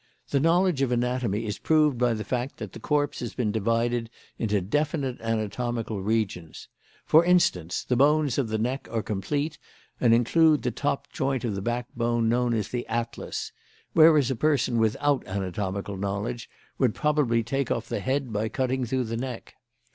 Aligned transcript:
The 0.29 0.39
knowledge 0.39 0.81
of 0.81 0.91
anatomy 0.91 1.45
is 1.45 1.59
proved 1.59 1.99
by 1.99 2.15
the 2.15 2.23
fact 2.23 2.57
that 2.57 2.71
the 2.73 2.79
corpse 2.79 3.19
has 3.19 3.35
been 3.35 3.51
divided 3.51 4.09
into 4.39 4.59
definite 4.59 5.21
anatomical 5.21 6.01
regions. 6.01 6.67
For 7.05 7.23
instance, 7.23 7.83
the 7.83 7.95
bones 7.95 8.39
of 8.39 8.47
the 8.47 8.57
neck 8.57 8.87
are 8.89 9.03
complete 9.03 9.59
and 9.99 10.11
include 10.11 10.63
the 10.63 10.71
top 10.71 11.13
joint 11.13 11.43
of 11.43 11.53
the 11.53 11.61
backbone 11.61 12.27
known 12.27 12.55
as 12.55 12.69
the 12.69 12.87
atlas; 12.87 13.51
whereas 13.93 14.31
a 14.31 14.35
person 14.35 14.79
without 14.79 15.23
anatomical 15.27 15.97
knowledge 15.97 16.49
would 16.79 16.95
probably 16.95 17.43
take 17.43 17.69
off 17.69 17.87
the 17.87 17.99
head 17.99 18.33
by 18.33 18.49
cutting 18.49 18.85
through 18.85 19.03
the 19.03 19.17
neck. 19.17 19.53